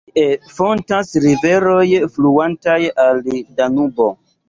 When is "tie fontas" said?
0.17-1.13